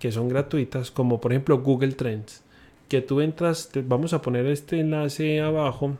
que 0.00 0.10
son 0.10 0.28
gratuitas, 0.28 0.90
como 0.90 1.20
por 1.20 1.30
ejemplo 1.32 1.58
Google 1.60 1.92
Trends, 1.92 2.42
que 2.88 3.02
tú 3.02 3.20
entras, 3.20 3.70
vamos 3.86 4.12
a 4.12 4.22
poner 4.22 4.46
este 4.46 4.80
enlace 4.80 5.40
abajo, 5.40 5.96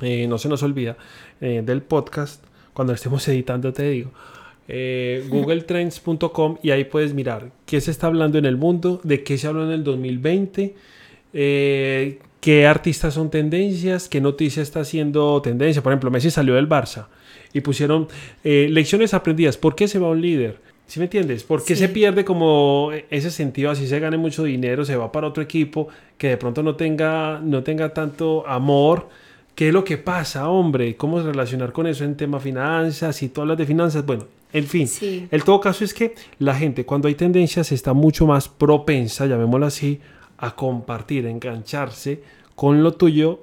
eh, 0.00 0.26
no 0.28 0.38
se 0.38 0.48
nos 0.48 0.62
olvida, 0.62 0.96
eh, 1.40 1.62
del 1.64 1.82
podcast, 1.82 2.44
cuando 2.72 2.92
estemos 2.92 3.26
editando 3.28 3.72
te 3.72 3.88
digo, 3.88 4.10
eh, 4.68 5.24
googletrends.com 5.28 6.58
y 6.62 6.70
ahí 6.70 6.84
puedes 6.84 7.14
mirar 7.14 7.50
qué 7.64 7.80
se 7.80 7.90
está 7.90 8.06
hablando 8.06 8.38
en 8.38 8.44
el 8.44 8.56
mundo, 8.56 9.00
de 9.02 9.24
qué 9.24 9.38
se 9.38 9.46
habló 9.46 9.64
en 9.64 9.70
el 9.70 9.82
2020, 9.82 10.74
eh, 11.32 12.18
qué 12.40 12.66
artistas 12.66 13.14
son 13.14 13.30
tendencias, 13.30 14.08
qué 14.08 14.20
noticia 14.20 14.62
está 14.62 14.80
haciendo 14.80 15.40
tendencia. 15.42 15.82
Por 15.82 15.92
ejemplo, 15.92 16.10
Messi 16.10 16.30
salió 16.30 16.54
del 16.54 16.68
Barça 16.68 17.06
y 17.52 17.62
pusieron 17.62 18.08
lecciones 18.44 19.14
aprendidas. 19.14 19.56
¿Por 19.56 19.74
qué 19.74 19.88
se 19.88 19.98
va 19.98 20.10
un 20.10 20.20
líder? 20.20 20.60
¿Sí 20.88 20.98
me 20.98 21.04
entiendes? 21.04 21.44
¿Por 21.44 21.62
qué 21.64 21.76
Sí. 21.76 21.82
se 21.82 21.88
pierde 21.90 22.24
como 22.24 22.90
ese 23.10 23.30
sentido? 23.30 23.70
Así 23.70 23.86
se 23.86 24.00
gane 24.00 24.16
mucho 24.16 24.42
dinero, 24.42 24.84
se 24.84 24.96
va 24.96 25.12
para 25.12 25.28
otro 25.28 25.42
equipo 25.42 25.86
que 26.16 26.28
de 26.30 26.36
pronto 26.38 26.62
no 26.64 26.74
tenga, 26.76 27.38
no 27.44 27.62
tenga 27.62 27.92
tanto 27.94 28.44
amor. 28.48 29.08
¿Qué 29.54 29.68
es 29.68 29.74
lo 29.74 29.84
que 29.84 29.98
pasa, 29.98 30.48
hombre? 30.48 30.96
¿Cómo 30.96 31.20
relacionar 31.20 31.72
con 31.72 31.86
eso 31.86 32.04
en 32.04 32.16
tema 32.16 32.40
finanzas? 32.40 33.22
Y 33.22 33.28
todas 33.28 33.48
las 33.48 33.58
de 33.58 33.66
finanzas. 33.66 34.04
Bueno, 34.04 34.24
En 34.50 34.64
fin, 34.64 34.88
Sí. 34.88 35.28
el 35.30 35.44
todo 35.44 35.60
caso 35.60 35.84
es 35.84 35.92
que 35.92 36.14
la 36.38 36.54
gente 36.54 36.86
cuando 36.86 37.06
hay 37.06 37.14
tendencias 37.14 37.70
está 37.70 37.92
mucho 37.92 38.26
más 38.26 38.48
propensa, 38.48 39.26
llamémoslo 39.26 39.66
así, 39.66 40.00
a 40.38 40.54
compartir, 40.56 41.26
a 41.26 41.30
engancharse 41.30 42.22
con 42.54 42.82
lo 42.82 42.92
tuyo, 42.94 43.40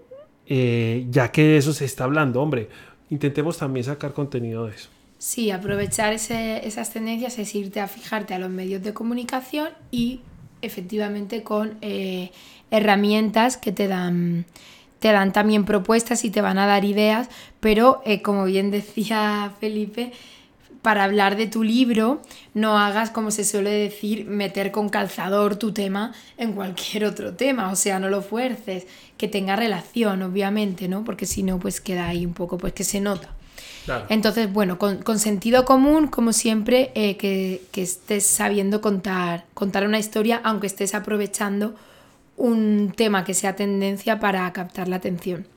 eh, 0.47 1.05
ya 1.11 1.31
que 1.31 1.43
de 1.43 1.57
eso 1.57 1.73
se 1.73 1.85
está 1.85 2.05
hablando. 2.05 2.41
Hombre, 2.41 2.69
intentemos 3.11 3.59
también 3.59 3.83
sacar 3.83 4.13
contenido 4.13 4.65
de 4.65 4.73
eso. 4.73 4.89
Sí, 5.17 5.50
aprovechar 5.51 6.13
ese- 6.13 6.65
esas 6.67 6.91
tendencias 6.91 7.39
es 7.39 7.55
irte 7.55 7.79
a 7.79 7.88
fijarte 7.88 8.34
a 8.34 8.39
los 8.39 8.50
medios 8.50 8.84
de 8.84 8.93
comunicación 8.93 9.69
y 9.91 10.22
efectivamente 10.62 11.43
con 11.43 11.77
eh, 11.81 12.31
herramientas 12.72 13.57
que 13.57 13.72
te 13.72 13.88
dan, 13.88 14.45
te 15.00 15.12
dan 15.12 15.31
también 15.34 15.65
propuestas 15.65 16.25
y 16.25 16.29
te 16.31 16.41
van 16.41 16.57
a 16.57 16.65
dar 16.67 16.84
ideas, 16.86 17.29
pero 17.60 18.01
eh, 18.05 18.22
como 18.22 18.45
bien 18.45 18.72
decía 18.72 19.53
Felipe, 19.60 20.12
para 20.81 21.03
hablar 21.05 21.36
de 21.38 21.48
tu 21.48 21.63
libro, 21.63 22.22
no 22.53 22.77
hagas, 22.77 23.10
como 23.10 23.31
se 23.31 23.43
suele 23.43 23.72
decir, 23.72 24.25
meter 24.25 24.72
con 24.72 24.89
calzador 24.89 25.55
tu 25.57 25.72
tema 25.74 26.13
en 26.38 26.53
cualquier 26.53 27.05
otro 27.05 27.34
tema, 27.36 27.72
o 27.72 27.75
sea, 27.75 28.00
no 28.00 28.10
lo 28.10 28.22
fuerces, 28.22 28.86
que 29.17 29.27
tenga 29.27 29.55
relación, 29.55 30.22
obviamente, 30.24 30.88
¿no? 30.88 31.03
Porque 31.03 31.25
si 31.25 31.41
no, 31.43 31.60
pues 31.60 31.81
queda 31.81 32.07
ahí 32.07 32.25
un 32.25 32.34
poco, 32.34 32.57
pues 32.60 32.74
que 32.74 32.84
se 32.84 33.01
nota. 33.01 33.29
Entonces, 34.09 34.51
bueno, 34.51 34.77
con, 34.77 34.97
con 34.97 35.19
sentido 35.19 35.65
común, 35.65 36.07
como 36.07 36.33
siempre, 36.33 36.91
eh, 36.95 37.17
que, 37.17 37.62
que 37.71 37.81
estés 37.81 38.25
sabiendo 38.25 38.81
contar, 38.81 39.45
contar 39.53 39.85
una 39.85 40.00
historia, 40.00 40.41
aunque 40.43 40.67
estés 40.67 40.95
aprovechando 40.95 41.75
un 42.38 42.93
tema 42.95 43.24
que 43.24 43.33
sea 43.33 43.55
tendencia 43.55 44.19
para 44.19 44.51
captar 44.53 44.88
la 44.88 44.97
atención. 44.97 45.47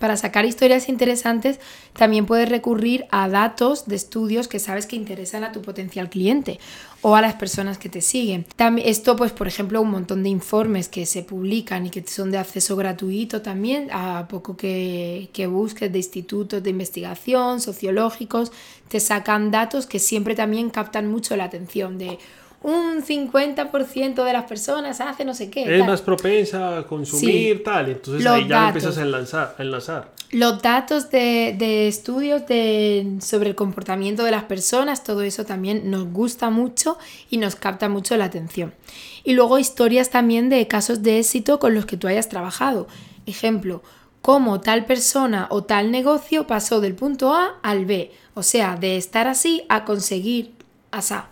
Para 0.00 0.18
sacar 0.18 0.44
historias 0.44 0.90
interesantes, 0.90 1.58
también 1.94 2.26
puedes 2.26 2.50
recurrir 2.50 3.06
a 3.10 3.30
datos 3.30 3.86
de 3.86 3.96
estudios 3.96 4.46
que 4.46 4.58
sabes 4.58 4.86
que 4.86 4.94
interesan 4.94 5.42
a 5.42 5.52
tu 5.52 5.62
potencial 5.62 6.10
cliente 6.10 6.60
o 7.00 7.16
a 7.16 7.22
las 7.22 7.34
personas 7.36 7.78
que 7.78 7.88
te 7.88 8.02
siguen. 8.02 8.44
También, 8.56 8.86
esto, 8.88 9.16
pues, 9.16 9.32
por 9.32 9.48
ejemplo, 9.48 9.80
un 9.80 9.90
montón 9.90 10.22
de 10.22 10.28
informes 10.28 10.88
que 10.88 11.06
se 11.06 11.22
publican 11.22 11.86
y 11.86 11.90
que 11.90 12.06
son 12.06 12.30
de 12.30 12.36
acceso 12.36 12.76
gratuito 12.76 13.40
también, 13.40 13.88
a 13.90 14.26
poco 14.28 14.54
que, 14.54 15.30
que 15.32 15.46
busques 15.46 15.90
de 15.90 15.98
institutos 15.98 16.62
de 16.62 16.70
investigación, 16.70 17.62
sociológicos, 17.62 18.52
te 18.88 19.00
sacan 19.00 19.50
datos 19.50 19.86
que 19.86 19.98
siempre 19.98 20.34
también 20.34 20.68
captan 20.68 21.10
mucho 21.10 21.36
la 21.36 21.44
atención 21.44 21.96
de 21.96 22.18
un 22.66 23.02
50% 23.02 24.24
de 24.24 24.32
las 24.32 24.44
personas 24.44 25.00
hace 25.00 25.24
no 25.24 25.34
sé 25.34 25.50
qué. 25.50 25.62
Es 25.62 25.78
tal. 25.80 25.88
más 25.88 26.02
propensa 26.02 26.78
a 26.78 26.86
consumir, 26.86 27.56
Sí. 27.58 27.62
tal. 27.64 27.88
Entonces 27.90 28.24
Los 28.24 28.34
ahí 28.34 28.42
ya 28.48 28.56
datos. 28.56 28.66
empiezas 28.68 28.98
a 28.98 29.02
enlazar. 29.02 29.54
A 29.58 29.62
enlazar. 29.62 30.12
Los 30.32 30.60
datos 30.60 31.08
de, 31.10 31.54
de 31.56 31.86
estudios 31.86 32.46
de, 32.48 33.18
sobre 33.20 33.50
el 33.50 33.54
comportamiento 33.54 34.24
de 34.24 34.32
las 34.32 34.42
personas, 34.44 35.04
todo 35.04 35.22
eso 35.22 35.44
también 35.44 35.88
nos 35.90 36.12
gusta 36.12 36.50
mucho 36.50 36.98
y 37.30 37.36
nos 37.36 37.54
capta 37.54 37.88
mucho 37.88 38.16
la 38.16 38.24
atención. 38.24 38.74
Y 39.22 39.34
luego 39.34 39.58
historias 39.60 40.10
también 40.10 40.48
de 40.48 40.66
casos 40.66 41.04
de 41.04 41.20
éxito 41.20 41.60
con 41.60 41.74
los 41.74 41.86
que 41.86 41.96
tú 41.96 42.08
hayas 42.08 42.28
trabajado. 42.28 42.88
Ejemplo, 43.26 43.82
cómo 44.22 44.60
tal 44.60 44.86
persona 44.86 45.46
o 45.50 45.62
tal 45.62 45.92
negocio 45.92 46.48
pasó 46.48 46.80
del 46.80 46.96
punto 46.96 47.32
A 47.32 47.60
al 47.62 47.86
B. 47.86 48.10
O 48.34 48.42
sea, 48.42 48.74
de 48.74 48.96
estar 48.96 49.28
así 49.28 49.62
a 49.68 49.84
conseguir 49.84 50.50
asá. 50.90 51.28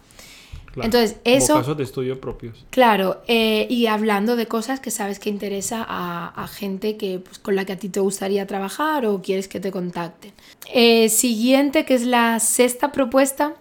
Claro. 0.75 0.87
Entonces, 0.87 1.19
Como 1.25 1.37
eso- 1.37 1.55
casos 1.55 1.77
de 1.77 1.85
estudio 1.85 2.21
propios. 2.21 2.65
Claro, 2.71 3.23
eh, 3.29 3.67
y 3.71 3.87
hablando 3.87 4.35
de 4.35 4.47
cosas 4.49 4.81
que 4.81 4.91
sabes 4.91 5.21
que 5.21 5.31
interesa 5.31 5.85
a, 5.89 6.29
a 6.35 6.49
gente 6.49 6.97
que, 6.97 7.21
pues, 7.21 7.39
con 7.39 7.55
la 7.55 7.65
que 7.65 7.73
a 7.75 7.77
ti 7.79 7.89
te 7.89 8.01
gustaría 8.01 8.47
trabajar 8.49 9.07
o 9.07 9.23
quieres 9.23 9.47
que 9.47 9.61
te 9.61 9.71
contacten. 9.71 10.33
Eh, 10.73 11.09
siguiente, 11.11 11.85
que 11.85 11.95
es 11.95 12.05
la 12.05 12.41
sexta 12.41 12.91
propuesta, 12.91 13.55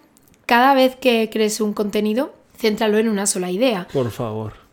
cada 0.46 0.74
vez 0.74 0.96
que 0.96 1.30
crees 1.32 1.60
un 1.60 1.72
contenido, 1.72 2.34
céntralo 2.58 2.98
en 2.98 3.08
una 3.08 3.26
sola 3.26 3.50
idea. 3.50 3.86
Por 3.92 4.10
favor. 4.10 4.63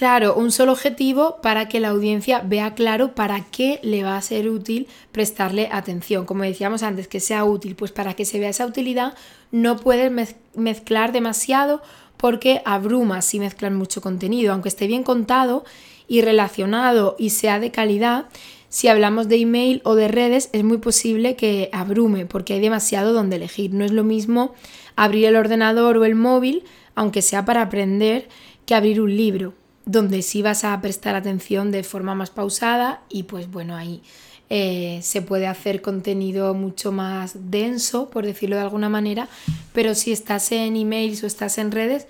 Claro, 0.00 0.34
un 0.34 0.50
solo 0.50 0.72
objetivo 0.72 1.42
para 1.42 1.68
que 1.68 1.78
la 1.78 1.88
audiencia 1.90 2.40
vea 2.40 2.72
claro 2.74 3.14
para 3.14 3.44
qué 3.50 3.80
le 3.82 4.02
va 4.02 4.16
a 4.16 4.22
ser 4.22 4.48
útil 4.48 4.88
prestarle 5.12 5.68
atención. 5.70 6.24
Como 6.24 6.42
decíamos 6.42 6.82
antes, 6.82 7.06
que 7.06 7.20
sea 7.20 7.44
útil, 7.44 7.76
pues 7.76 7.92
para 7.92 8.14
que 8.14 8.24
se 8.24 8.38
vea 8.38 8.48
esa 8.48 8.64
utilidad 8.64 9.12
no 9.52 9.76
puedes 9.76 10.10
mez- 10.10 10.36
mezclar 10.54 11.12
demasiado 11.12 11.82
porque 12.16 12.62
abruma 12.64 13.20
si 13.20 13.40
mezclan 13.40 13.76
mucho 13.76 14.00
contenido, 14.00 14.54
aunque 14.54 14.70
esté 14.70 14.86
bien 14.86 15.02
contado 15.02 15.66
y 16.08 16.22
relacionado 16.22 17.14
y 17.18 17.28
sea 17.28 17.60
de 17.60 17.70
calidad. 17.70 18.24
Si 18.70 18.88
hablamos 18.88 19.28
de 19.28 19.36
email 19.36 19.82
o 19.84 19.96
de 19.96 20.08
redes, 20.08 20.48
es 20.54 20.64
muy 20.64 20.78
posible 20.78 21.36
que 21.36 21.68
abrume 21.74 22.24
porque 22.24 22.54
hay 22.54 22.60
demasiado 22.60 23.12
donde 23.12 23.36
elegir. 23.36 23.74
No 23.74 23.84
es 23.84 23.92
lo 23.92 24.04
mismo 24.04 24.54
abrir 24.96 25.26
el 25.26 25.36
ordenador 25.36 25.98
o 25.98 26.06
el 26.06 26.14
móvil, 26.14 26.64
aunque 26.94 27.20
sea 27.20 27.44
para 27.44 27.60
aprender, 27.60 28.30
que 28.64 28.74
abrir 28.74 29.02
un 29.02 29.14
libro, 29.14 29.52
donde 29.86 30.22
sí 30.22 30.42
vas 30.42 30.64
a 30.64 30.80
prestar 30.80 31.14
atención 31.14 31.70
de 31.70 31.82
forma 31.82 32.14
más 32.14 32.30
pausada 32.30 33.02
y 33.08 33.24
pues 33.24 33.50
bueno, 33.50 33.76
ahí 33.76 34.02
eh, 34.48 34.98
se 35.02 35.22
puede 35.22 35.46
hacer 35.46 35.80
contenido 35.80 36.54
mucho 36.54 36.90
más 36.90 37.50
denso, 37.50 38.10
por 38.10 38.26
decirlo 38.26 38.56
de 38.56 38.62
alguna 38.62 38.88
manera, 38.88 39.28
pero 39.72 39.94
si 39.94 40.10
estás 40.12 40.50
en 40.52 40.76
emails 40.76 41.22
o 41.22 41.26
estás 41.26 41.58
en 41.58 41.70
redes, 41.70 42.08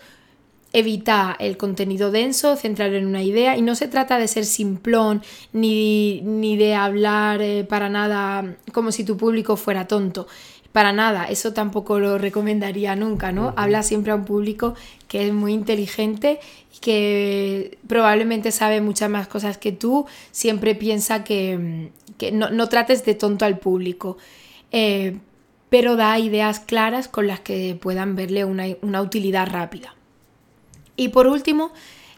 evita 0.72 1.36
el 1.38 1.56
contenido 1.56 2.10
denso, 2.10 2.56
centrarlo 2.56 2.96
en 2.96 3.06
una 3.06 3.22
idea 3.22 3.56
y 3.56 3.62
no 3.62 3.74
se 3.74 3.88
trata 3.88 4.18
de 4.18 4.28
ser 4.28 4.44
simplón 4.44 5.22
ni, 5.52 6.20
ni 6.22 6.56
de 6.56 6.74
hablar 6.74 7.42
eh, 7.42 7.64
para 7.64 7.88
nada 7.88 8.56
como 8.72 8.92
si 8.92 9.04
tu 9.04 9.16
público 9.16 9.56
fuera 9.56 9.86
tonto. 9.88 10.26
Para 10.72 10.92
nada, 10.92 11.24
eso 11.24 11.52
tampoco 11.52 11.98
lo 11.98 12.16
recomendaría 12.16 12.94
nunca, 12.94 13.32
¿no? 13.32 13.52
Habla 13.56 13.82
siempre 13.82 14.12
a 14.12 14.14
un 14.14 14.24
público 14.24 14.74
que 15.08 15.26
es 15.26 15.32
muy 15.32 15.52
inteligente 15.52 16.38
y 16.72 16.78
que 16.78 17.78
probablemente 17.88 18.52
sabe 18.52 18.80
muchas 18.80 19.10
más 19.10 19.26
cosas 19.26 19.58
que 19.58 19.72
tú. 19.72 20.06
Siempre 20.30 20.76
piensa 20.76 21.24
que, 21.24 21.90
que 22.18 22.30
no, 22.30 22.50
no 22.50 22.68
trates 22.68 23.04
de 23.04 23.14
tonto 23.16 23.44
al 23.44 23.58
público. 23.58 24.16
Eh, 24.70 25.18
pero 25.70 25.96
da 25.96 26.18
ideas 26.18 26.60
claras 26.60 27.08
con 27.08 27.26
las 27.26 27.40
que 27.40 27.76
puedan 27.80 28.14
verle 28.14 28.44
una, 28.44 28.64
una 28.82 29.02
utilidad 29.02 29.48
rápida. 29.48 29.94
Y 30.96 31.08
por 31.08 31.26
último, 31.26 31.72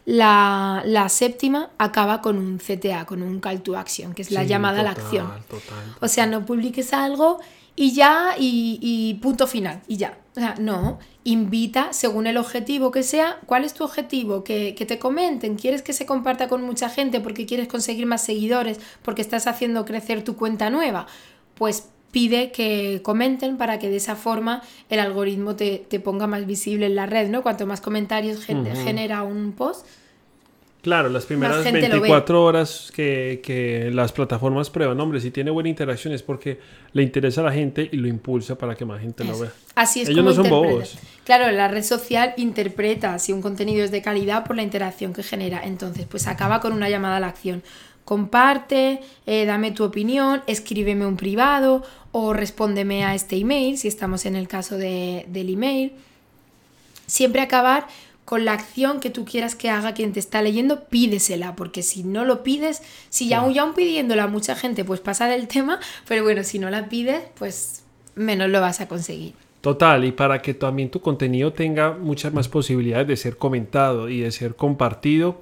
la, 0.04 0.82
la 0.84 1.08
séptima 1.08 1.70
acaba 1.78 2.20
con 2.22 2.36
un 2.38 2.58
CTA, 2.58 3.06
con 3.06 3.22
un 3.22 3.40
call 3.40 3.62
to 3.62 3.76
action, 3.76 4.14
que 4.14 4.22
es 4.22 4.30
la 4.30 4.42
Sí, 4.42 4.48
llamada 4.48 4.80
a 4.80 4.82
la 4.82 4.94
total, 4.94 5.04
acción. 5.04 5.30
total. 5.48 5.96
O 6.00 6.08
sea, 6.08 6.26
no 6.26 6.44
publiques 6.44 6.92
algo 6.92 7.38
y 7.76 7.92
ya, 7.94 8.34
y, 8.38 8.78
y 8.82 9.14
punto 9.14 9.46
final, 9.46 9.80
y 9.88 9.96
ya. 9.96 10.18
O 10.36 10.40
sea, 10.40 10.54
no, 10.58 10.98
invita 11.24 11.92
según 11.92 12.26
el 12.26 12.36
objetivo 12.36 12.90
que 12.90 13.02
sea. 13.02 13.38
¿Cuál 13.46 13.64
es 13.64 13.74
tu 13.74 13.84
objetivo? 13.84 14.44
Que, 14.44 14.74
que 14.74 14.86
te 14.86 14.98
comenten. 14.98 15.56
¿Quieres 15.56 15.82
que 15.82 15.92
se 15.92 16.04
comparta 16.06 16.48
con 16.48 16.62
mucha 16.62 16.88
gente 16.88 17.20
porque 17.20 17.46
quieres 17.46 17.68
conseguir 17.68 18.06
más 18.06 18.24
seguidores, 18.24 18.80
porque 19.02 19.22
estás 19.22 19.46
haciendo 19.46 19.84
crecer 19.84 20.24
tu 20.24 20.36
cuenta 20.36 20.68
nueva? 20.70 21.06
Pues 21.54 21.90
pide 22.12 22.52
que 22.52 23.00
comenten 23.02 23.56
para 23.56 23.80
que 23.80 23.90
de 23.90 23.96
esa 23.96 24.14
forma 24.14 24.62
el 24.88 25.00
algoritmo 25.00 25.56
te, 25.56 25.84
te 25.88 25.98
ponga 25.98 26.28
más 26.28 26.46
visible 26.46 26.86
en 26.86 26.94
la 26.94 27.06
red, 27.06 27.28
¿no? 27.28 27.42
Cuanto 27.42 27.66
más 27.66 27.80
comentarios 27.80 28.44
gen- 28.44 28.64
genera 28.84 29.24
un 29.24 29.52
post, 29.52 29.84
Claro, 30.82 31.08
las 31.10 31.26
primeras 31.26 31.62
gente 31.62 31.78
lo 31.82 31.88
ve. 31.88 31.90
24 32.00 32.44
horas 32.44 32.90
que, 32.92 33.40
que 33.44 33.90
las 33.92 34.10
plataformas 34.10 34.68
prueban, 34.68 34.98
hombre, 34.98 35.20
si 35.20 35.30
tiene 35.30 35.52
buena 35.52 35.68
interacción 35.68 36.12
es 36.12 36.24
porque 36.24 36.58
le 36.92 37.04
interesa 37.04 37.40
a 37.40 37.44
la 37.44 37.52
gente 37.52 37.88
y 37.92 37.96
lo 37.98 38.08
impulsa 38.08 38.56
para 38.58 38.74
que 38.74 38.84
más 38.84 39.00
gente 39.00 39.22
lo 39.22 39.38
vea. 39.38 39.52
Así 39.76 40.00
es 40.00 40.08
Ellos 40.08 40.24
como 40.24 40.30
no 40.30 40.34
son 40.34 40.50
bobos. 40.50 40.98
Claro, 41.24 41.52
la 41.52 41.68
red 41.68 41.84
social 41.84 42.34
interpreta 42.36 43.20
si 43.20 43.32
un 43.32 43.42
contenido 43.42 43.84
es 43.84 43.92
de 43.92 44.02
calidad 44.02 44.44
por 44.44 44.56
la 44.56 44.62
interacción 44.64 45.12
que 45.12 45.22
genera. 45.22 45.62
Entonces, 45.64 46.04
pues 46.10 46.26
acaba 46.26 46.60
con 46.60 46.72
una 46.72 46.90
llamada 46.90 47.18
a 47.18 47.20
la 47.20 47.28
acción. 47.28 47.62
Comparte, 48.04 49.00
eh, 49.26 49.44
dame 49.46 49.70
tu 49.70 49.84
opinión, 49.84 50.42
escríbeme 50.46 51.06
un 51.06 51.16
privado 51.16 51.82
o 52.10 52.32
respóndeme 52.32 53.04
a 53.04 53.14
este 53.14 53.36
email, 53.36 53.78
si 53.78 53.88
estamos 53.88 54.26
en 54.26 54.36
el 54.36 54.48
caso 54.48 54.76
de- 54.76 55.24
del 55.28 55.50
email. 55.50 55.92
Siempre 57.06 57.40
acabar 57.40 57.86
con 58.24 58.44
la 58.44 58.52
acción 58.52 59.00
que 59.00 59.10
tú 59.10 59.24
quieras 59.24 59.54
que 59.54 59.68
haga 59.70 59.94
quien 59.94 60.12
te 60.12 60.20
está 60.20 60.42
leyendo, 60.42 60.84
pídesela, 60.84 61.54
porque 61.56 61.82
si 61.82 62.02
no 62.04 62.24
lo 62.24 62.42
pides, 62.42 62.82
si 63.08 63.28
ya, 63.28 63.38
aún 63.38 63.52
ya 63.52 63.62
aún 63.62 63.74
pidiéndola 63.74 64.24
a 64.24 64.28
mucha 64.28 64.54
gente, 64.56 64.84
pues 64.84 65.00
pasa 65.00 65.26
del 65.26 65.48
tema, 65.48 65.80
pero 66.08 66.22
bueno, 66.22 66.44
si 66.44 66.58
no 66.58 66.70
la 66.70 66.88
pides, 66.88 67.20
pues 67.38 67.82
menos 68.14 68.48
lo 68.48 68.60
vas 68.60 68.80
a 68.80 68.88
conseguir. 68.88 69.34
Total, 69.60 70.04
y 70.04 70.12
para 70.12 70.42
que 70.42 70.54
también 70.54 70.90
tu 70.90 71.00
contenido 71.00 71.52
tenga 71.52 71.92
muchas 71.92 72.32
más 72.32 72.48
posibilidades 72.48 73.06
de 73.06 73.16
ser 73.16 73.36
comentado 73.36 74.08
y 74.08 74.20
de 74.20 74.32
ser 74.32 74.56
compartido, 74.56 75.40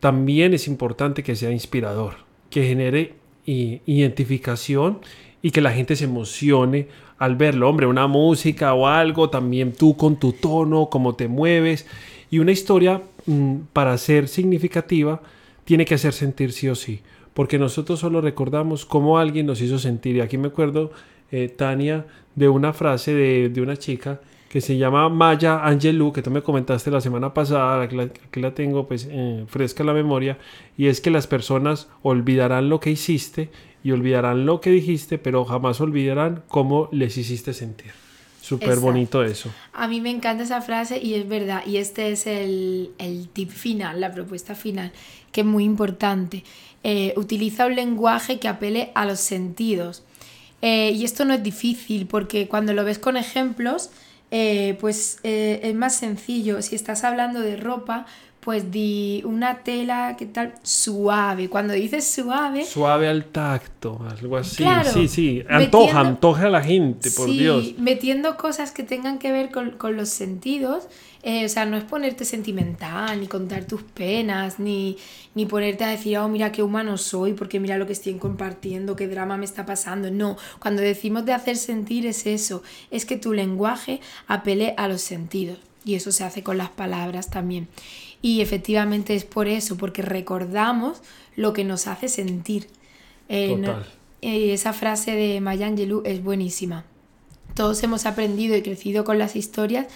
también 0.00 0.54
es 0.54 0.66
importante 0.66 1.22
que 1.22 1.36
sea 1.36 1.50
inspirador, 1.50 2.16
que 2.48 2.64
genere 2.64 3.14
identificación 3.46 5.00
y 5.42 5.50
que 5.50 5.60
la 5.60 5.72
gente 5.72 5.96
se 5.96 6.04
emocione 6.04 6.88
al 7.18 7.36
verlo. 7.36 7.68
Hombre, 7.68 7.86
una 7.86 8.06
música 8.06 8.74
o 8.74 8.86
algo, 8.86 9.30
también 9.30 9.72
tú 9.72 9.96
con 9.96 10.16
tu 10.16 10.32
tono, 10.32 10.88
cómo 10.90 11.14
te 11.14 11.28
mueves. 11.28 11.86
Y 12.30 12.38
una 12.38 12.52
historia, 12.52 13.02
mm, 13.26 13.56
para 13.72 13.96
ser 13.98 14.28
significativa, 14.28 15.20
tiene 15.64 15.84
que 15.84 15.94
hacer 15.94 16.12
sentir 16.12 16.52
sí 16.52 16.68
o 16.68 16.74
sí. 16.74 17.00
Porque 17.34 17.58
nosotros 17.58 18.00
solo 18.00 18.20
recordamos 18.20 18.86
cómo 18.86 19.18
alguien 19.18 19.46
nos 19.46 19.60
hizo 19.60 19.78
sentir. 19.78 20.16
Y 20.16 20.20
aquí 20.20 20.38
me 20.38 20.48
acuerdo, 20.48 20.92
eh, 21.30 21.48
Tania, 21.48 22.06
de 22.34 22.48
una 22.48 22.72
frase 22.72 23.14
de, 23.14 23.48
de 23.48 23.60
una 23.60 23.76
chica 23.76 24.20
que 24.50 24.60
se 24.60 24.76
llama 24.76 25.08
Maya 25.08 25.64
Angelou, 25.64 26.12
que 26.12 26.22
tú 26.22 26.30
me 26.32 26.42
comentaste 26.42 26.90
la 26.90 27.00
semana 27.00 27.32
pasada, 27.32 27.88
que 27.88 27.94
la, 27.94 28.08
que 28.08 28.40
la 28.40 28.52
tengo 28.52 28.88
pues 28.88 29.06
eh, 29.08 29.44
fresca 29.46 29.84
en 29.84 29.86
la 29.86 29.92
memoria, 29.92 30.38
y 30.76 30.88
es 30.88 31.00
que 31.00 31.10
las 31.10 31.28
personas 31.28 31.86
olvidarán 32.02 32.68
lo 32.68 32.80
que 32.80 32.90
hiciste 32.90 33.48
y 33.84 33.92
olvidarán 33.92 34.46
lo 34.46 34.60
que 34.60 34.70
dijiste, 34.70 35.18
pero 35.18 35.44
jamás 35.44 35.80
olvidarán 35.80 36.42
cómo 36.48 36.88
les 36.90 37.16
hiciste 37.16 37.54
sentir. 37.54 37.92
Súper 38.42 38.80
bonito 38.80 39.22
eso. 39.22 39.50
A 39.72 39.86
mí 39.86 40.00
me 40.00 40.10
encanta 40.10 40.42
esa 40.42 40.60
frase 40.62 40.98
y 41.00 41.14
es 41.14 41.28
verdad. 41.28 41.62
Y 41.64 41.76
este 41.76 42.10
es 42.10 42.26
el, 42.26 42.90
el 42.98 43.28
tip 43.28 43.50
final, 43.50 44.00
la 44.00 44.10
propuesta 44.10 44.56
final, 44.56 44.90
que 45.30 45.42
es 45.42 45.46
muy 45.46 45.62
importante. 45.62 46.42
Eh, 46.82 47.14
utiliza 47.16 47.66
un 47.66 47.76
lenguaje 47.76 48.40
que 48.40 48.48
apele 48.48 48.90
a 48.96 49.04
los 49.04 49.20
sentidos. 49.20 50.02
Eh, 50.62 50.90
y 50.90 51.04
esto 51.04 51.24
no 51.24 51.34
es 51.34 51.42
difícil 51.44 52.06
porque 52.06 52.48
cuando 52.48 52.72
lo 52.72 52.84
ves 52.84 52.98
con 52.98 53.16
ejemplos, 53.16 53.90
eh, 54.30 54.76
pues 54.80 55.18
es 55.22 55.74
más 55.74 55.96
sencillo. 55.96 56.62
Si 56.62 56.76
estás 56.76 57.04
hablando 57.04 57.40
de 57.40 57.56
ropa, 57.56 58.06
pues 58.40 58.70
di 58.70 59.22
una 59.26 59.58
tela, 59.58 60.16
¿qué 60.18 60.24
tal? 60.24 60.54
Suave. 60.62 61.50
Cuando 61.50 61.74
dices 61.74 62.10
suave... 62.10 62.64
Suave 62.64 63.06
al 63.06 63.26
tacto, 63.26 64.00
algo 64.08 64.38
así. 64.38 64.64
sí, 64.92 65.08
sí. 65.08 65.44
Antoja, 65.48 66.00
antoja 66.00 66.46
a 66.46 66.50
la 66.50 66.62
gente, 66.62 67.10
por 67.10 67.28
sí, 67.28 67.38
Dios. 67.38 67.74
Metiendo 67.78 68.38
cosas 68.38 68.72
que 68.72 68.82
tengan 68.82 69.18
que 69.18 69.30
ver 69.30 69.50
con, 69.50 69.72
con 69.72 69.96
los 69.96 70.08
sentidos. 70.08 70.88
Eh, 71.22 71.44
o 71.44 71.48
sea, 71.50 71.66
no 71.66 71.76
es 71.76 71.84
ponerte 71.84 72.24
sentimental, 72.24 73.20
ni 73.20 73.26
contar 73.26 73.66
tus 73.66 73.82
penas, 73.82 74.58
ni, 74.58 74.96
ni 75.34 75.44
ponerte 75.44 75.84
a 75.84 75.88
decir, 75.88 76.16
oh, 76.16 76.28
mira 76.28 76.50
qué 76.50 76.62
humano 76.62 76.96
soy, 76.96 77.34
porque 77.34 77.60
mira 77.60 77.76
lo 77.76 77.86
que 77.86 77.92
estoy 77.92 78.14
compartiendo, 78.14 78.96
qué 78.96 79.06
drama 79.06 79.36
me 79.36 79.44
está 79.44 79.66
pasando. 79.66 80.10
No, 80.10 80.38
cuando 80.60 80.80
decimos 80.80 81.26
de 81.26 81.34
hacer 81.34 81.58
sentir 81.58 82.06
es 82.06 82.26
eso, 82.26 82.62
es 82.90 83.04
que 83.04 83.18
tu 83.18 83.34
lenguaje 83.34 84.00
apele 84.28 84.72
a 84.78 84.88
los 84.88 85.02
sentidos. 85.02 85.58
Y 85.84 85.94
eso 85.94 86.12
se 86.12 86.24
hace 86.24 86.42
con 86.42 86.58
las 86.58 86.70
palabras 86.70 87.30
también. 87.30 87.68
Y 88.22 88.40
efectivamente 88.40 89.14
es 89.14 89.24
por 89.24 89.48
eso, 89.48 89.76
porque 89.76 90.02
recordamos 90.02 91.00
lo 91.36 91.52
que 91.52 91.64
nos 91.64 91.86
hace 91.86 92.08
sentir. 92.08 92.66
Eh, 93.28 93.56
esa 94.20 94.72
frase 94.72 95.12
de 95.12 95.40
Maya 95.40 95.66
Angelou 95.66 96.02
es 96.04 96.22
buenísima. 96.22 96.84
Todos 97.54 97.82
hemos 97.82 98.06
aprendido 98.06 98.56
y 98.56 98.62
crecido 98.62 99.04
con 99.04 99.18
las 99.18 99.36
historias 99.36 99.86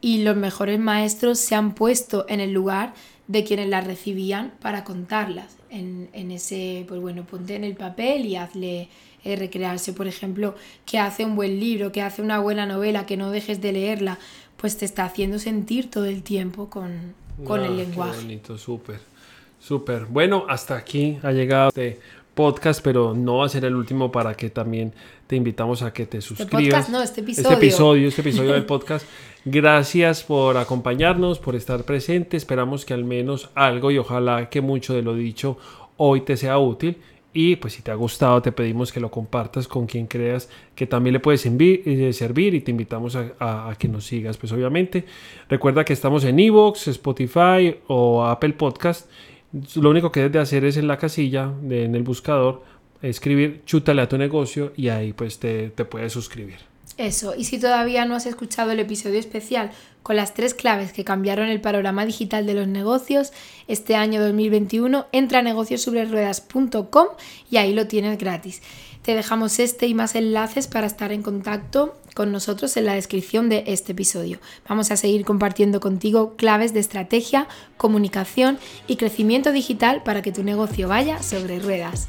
y 0.00 0.22
los 0.22 0.36
mejores 0.36 0.78
maestros 0.78 1.38
se 1.38 1.54
han 1.54 1.74
puesto 1.74 2.26
en 2.28 2.40
el 2.40 2.52
lugar 2.52 2.94
de 3.26 3.44
quienes 3.44 3.68
las 3.68 3.86
recibían 3.86 4.52
para 4.60 4.84
contarlas. 4.84 5.56
En, 5.70 6.08
en 6.12 6.30
ese, 6.30 6.84
pues 6.88 7.00
bueno, 7.00 7.24
ponte 7.24 7.56
en 7.56 7.64
el 7.64 7.74
papel 7.74 8.26
y 8.26 8.36
hazle 8.36 8.88
eh, 9.24 9.36
recrearse. 9.36 9.92
Por 9.92 10.06
ejemplo, 10.06 10.54
que 10.86 10.98
hace 10.98 11.24
un 11.24 11.34
buen 11.34 11.58
libro, 11.58 11.90
que 11.90 12.02
hace 12.02 12.22
una 12.22 12.38
buena 12.38 12.66
novela, 12.66 13.06
que 13.06 13.16
no 13.16 13.30
dejes 13.30 13.60
de 13.60 13.72
leerla, 13.72 14.18
pues 14.56 14.76
te 14.76 14.84
está 14.84 15.04
haciendo 15.04 15.38
sentir 15.38 15.90
todo 15.90 16.04
el 16.04 16.22
tiempo 16.22 16.70
con, 16.70 17.14
con 17.42 17.64
el 17.64 17.76
lenguaje. 17.76 18.12
Qué 18.12 18.22
bonito, 18.22 18.58
súper, 18.58 19.00
súper. 19.58 20.06
Bueno, 20.06 20.44
hasta 20.48 20.76
aquí 20.76 21.18
ha 21.22 21.32
llegado 21.32 21.68
este 21.68 21.98
podcast, 22.34 22.82
pero 22.82 23.14
no 23.14 23.38
va 23.38 23.46
a 23.46 23.48
ser 23.48 23.64
el 23.64 23.74
último 23.74 24.12
para 24.12 24.34
que 24.34 24.50
también 24.50 24.92
te 25.26 25.36
invitamos 25.36 25.82
a 25.82 25.92
que 25.92 26.06
te 26.06 26.18
este 26.18 26.36
suscribas. 26.36 26.80
Este 26.80 26.92
no, 26.92 27.02
este 27.02 27.20
episodio. 27.20 27.50
Este 27.50 27.66
episodio, 27.66 28.08
este 28.08 28.20
episodio 28.20 28.52
del 28.52 28.66
podcast. 28.66 29.06
Gracias 29.44 30.22
por 30.22 30.56
acompañarnos, 30.56 31.38
por 31.38 31.54
estar 31.54 31.84
presente. 31.84 32.36
Esperamos 32.36 32.84
que 32.84 32.94
al 32.94 33.04
menos 33.04 33.50
algo 33.54 33.90
y 33.90 33.98
ojalá 33.98 34.48
que 34.48 34.60
mucho 34.60 34.94
de 34.94 35.02
lo 35.02 35.14
dicho 35.14 35.58
hoy 35.96 36.22
te 36.22 36.36
sea 36.36 36.58
útil. 36.58 36.98
Y 37.36 37.56
pues 37.56 37.72
si 37.72 37.82
te 37.82 37.90
ha 37.90 37.96
gustado, 37.96 38.40
te 38.40 38.52
pedimos 38.52 38.92
que 38.92 39.00
lo 39.00 39.10
compartas 39.10 39.66
con 39.66 39.86
quien 39.86 40.06
creas 40.06 40.48
que 40.76 40.86
también 40.86 41.14
le 41.14 41.20
puede 41.20 41.36
eh, 41.36 42.12
servir 42.12 42.54
y 42.54 42.60
te 42.60 42.70
invitamos 42.70 43.16
a, 43.16 43.74
que 43.76 43.88
nos 43.88 44.04
sigas. 44.06 44.36
Pues 44.36 44.52
obviamente, 44.52 45.04
recuerda 45.48 45.84
que 45.84 45.92
estamos 45.92 46.22
en 46.24 46.38
Evox, 46.38 46.86
Spotify 46.86 47.76
o 47.88 48.24
Apple 48.24 48.52
Podcast. 48.52 49.10
Lo 49.74 49.90
único 49.90 50.12
que 50.12 50.20
debes 50.20 50.32
de 50.32 50.38
hacer 50.38 50.64
es 50.64 50.76
en 50.76 50.86
la 50.86 50.96
casilla, 50.96 51.52
en 51.68 51.96
el 51.96 52.04
buscador, 52.04 52.62
escribir 53.02 53.62
chútale 53.66 54.02
a 54.02 54.08
tu 54.08 54.16
negocio 54.16 54.72
y 54.76 54.88
ahí 54.88 55.12
pues 55.12 55.40
te 55.40 55.70
puedes 55.70 56.12
suscribir. 56.12 56.73
Eso, 56.96 57.34
y 57.36 57.44
si 57.44 57.58
todavía 57.58 58.04
no 58.04 58.14
has 58.14 58.26
escuchado 58.26 58.70
el 58.70 58.78
episodio 58.78 59.18
especial 59.18 59.70
con 60.04 60.16
las 60.16 60.34
tres 60.34 60.54
claves 60.54 60.92
que 60.92 61.02
cambiaron 61.02 61.48
el 61.48 61.60
panorama 61.60 62.06
digital 62.06 62.46
de 62.46 62.54
los 62.54 62.68
negocios 62.68 63.32
este 63.66 63.96
año 63.96 64.22
2021, 64.22 65.06
entra 65.10 65.40
a 65.40 65.42
negociossobreruedas.com 65.42 67.08
y 67.50 67.56
ahí 67.56 67.72
lo 67.72 67.88
tienes 67.88 68.18
gratis. 68.18 68.62
Te 69.02 69.14
dejamos 69.14 69.58
este 69.58 69.86
y 69.86 69.94
más 69.94 70.14
enlaces 70.14 70.66
para 70.66 70.86
estar 70.86 71.10
en 71.10 71.22
contacto 71.22 71.96
con 72.14 72.32
nosotros 72.32 72.76
en 72.76 72.86
la 72.86 72.94
descripción 72.94 73.48
de 73.48 73.64
este 73.66 73.92
episodio. 73.92 74.38
Vamos 74.68 74.90
a 74.90 74.96
seguir 74.96 75.24
compartiendo 75.24 75.80
contigo 75.80 76.36
claves 76.36 76.72
de 76.72 76.80
estrategia, 76.80 77.48
comunicación 77.76 78.58
y 78.86 78.96
crecimiento 78.96 79.52
digital 79.52 80.02
para 80.04 80.22
que 80.22 80.32
tu 80.32 80.44
negocio 80.44 80.88
vaya 80.88 81.22
sobre 81.22 81.58
ruedas. 81.58 82.08